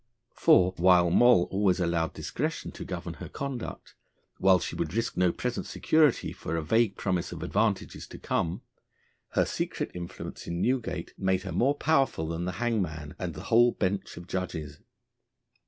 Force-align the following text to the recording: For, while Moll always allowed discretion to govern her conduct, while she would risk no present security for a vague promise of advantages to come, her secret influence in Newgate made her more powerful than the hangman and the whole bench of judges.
For, 0.33 0.71
while 0.77 1.11
Moll 1.11 1.43
always 1.51 1.79
allowed 1.79 2.15
discretion 2.15 2.71
to 2.71 2.83
govern 2.83 3.13
her 3.21 3.29
conduct, 3.29 3.93
while 4.39 4.57
she 4.57 4.75
would 4.75 4.95
risk 4.95 5.15
no 5.15 5.31
present 5.31 5.67
security 5.67 6.33
for 6.33 6.55
a 6.55 6.63
vague 6.63 6.97
promise 6.97 7.31
of 7.31 7.43
advantages 7.43 8.07
to 8.07 8.17
come, 8.17 8.63
her 9.33 9.45
secret 9.45 9.91
influence 9.93 10.47
in 10.47 10.59
Newgate 10.59 11.13
made 11.19 11.43
her 11.43 11.51
more 11.51 11.75
powerful 11.75 12.29
than 12.29 12.45
the 12.45 12.53
hangman 12.53 13.13
and 13.19 13.35
the 13.35 13.43
whole 13.43 13.73
bench 13.73 14.17
of 14.17 14.25
judges. 14.25 14.79